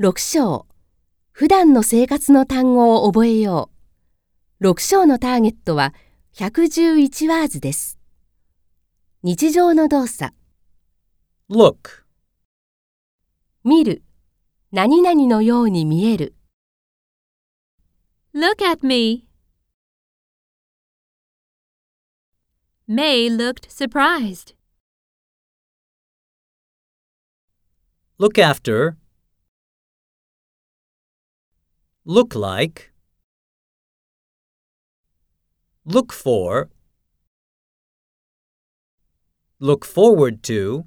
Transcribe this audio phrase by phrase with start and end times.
[0.00, 0.68] 6章
[1.32, 3.68] 普段の生活の単語を覚えよ
[4.60, 4.68] う。
[4.68, 5.92] 6章のターゲットは
[6.36, 7.98] 111ワーズです。
[9.24, 10.32] 日常の動作、
[11.50, 12.04] Look.
[13.64, 14.04] 見る、
[14.70, 16.36] 何々のように見える、
[18.32, 19.26] Look at me.
[22.88, 24.54] May looked surprised.
[28.16, 28.94] Look after.
[32.10, 32.90] Look like.
[35.84, 36.70] Look for.
[39.60, 40.86] Look forward to.